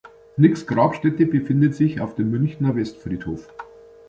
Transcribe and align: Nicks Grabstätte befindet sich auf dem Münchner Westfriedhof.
Nicks 0.35 0.65
Grabstätte 0.65 1.27
befindet 1.27 1.75
sich 1.75 2.01
auf 2.01 2.15
dem 2.15 2.31
Münchner 2.31 2.75
Westfriedhof. 2.75 3.53